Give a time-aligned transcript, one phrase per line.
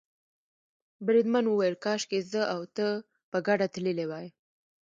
[1.05, 2.87] بریدمن وویل کاشکې زه او ته
[3.31, 4.27] په ګډه تللي وای.